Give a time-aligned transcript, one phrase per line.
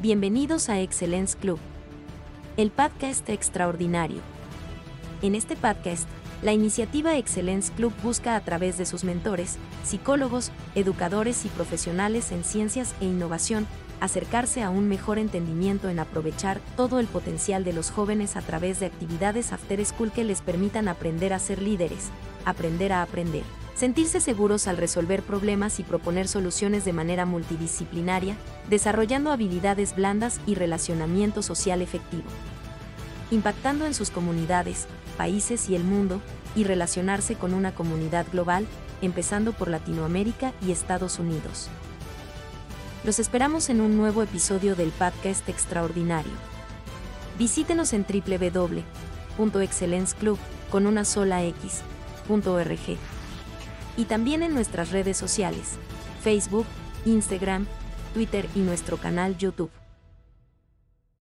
[0.00, 1.58] Bienvenidos a Excellence Club,
[2.56, 4.20] el podcast extraordinario.
[5.22, 6.08] En este podcast,
[6.40, 12.44] la iniciativa Excellence Club busca a través de sus mentores, psicólogos, educadores y profesionales en
[12.44, 13.66] ciencias e innovación,
[14.00, 18.78] acercarse a un mejor entendimiento en aprovechar todo el potencial de los jóvenes a través
[18.78, 22.10] de actividades after school que les permitan aprender a ser líderes,
[22.44, 23.42] aprender a aprender
[23.78, 28.34] sentirse seguros al resolver problemas y proponer soluciones de manera multidisciplinaria,
[28.68, 32.24] desarrollando habilidades blandas y relacionamiento social efectivo.
[33.30, 36.20] Impactando en sus comunidades, países y el mundo,
[36.56, 38.66] y relacionarse con una comunidad global,
[39.00, 41.68] empezando por Latinoamérica y Estados Unidos.
[43.04, 46.32] Los esperamos en un nuevo episodio del podcast extraordinario.
[47.38, 50.36] Visítenos en www.excellenceclub
[50.68, 52.98] con una sola x.org
[53.98, 55.76] y también en nuestras redes sociales,
[56.22, 56.64] Facebook,
[57.04, 57.66] Instagram,
[58.14, 59.70] Twitter y nuestro canal YouTube.